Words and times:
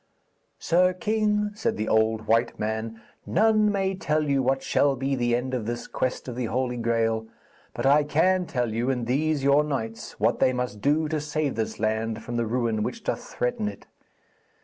'Sir 0.57 0.93
king,' 0.93 1.51
said 1.53 1.77
the 1.77 1.87
old 1.87 2.25
white 2.25 2.57
man, 2.57 2.99
'none 3.23 3.71
may 3.71 3.93
tell 3.93 4.23
you 4.27 4.41
what 4.41 4.63
shall 4.63 4.95
be 4.95 5.13
the 5.13 5.35
end 5.35 5.53
of 5.53 5.67
this 5.67 5.85
quest 5.85 6.27
of 6.27 6.35
the 6.35 6.45
Holy 6.45 6.75
Graal, 6.77 7.27
but 7.75 7.85
I 7.85 8.03
can 8.03 8.47
tell 8.47 8.73
you 8.73 8.89
and 8.89 9.05
these 9.05 9.43
your 9.43 9.63
knights 9.63 10.19
what 10.19 10.39
they 10.39 10.53
must 10.53 10.81
do 10.81 11.07
to 11.09 11.21
save 11.21 11.53
this 11.53 11.79
land 11.79 12.23
from 12.23 12.35
the 12.35 12.47
ruin 12.47 12.81
which 12.81 13.03
doth 13.03 13.23
threaten 13.23 13.67
it. 13.67 13.85